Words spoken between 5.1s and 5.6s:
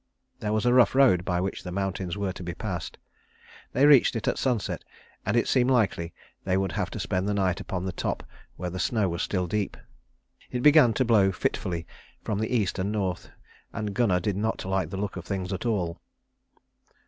and it